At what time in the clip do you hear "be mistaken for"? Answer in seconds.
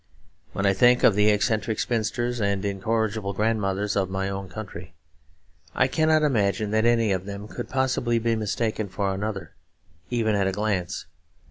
8.17-9.13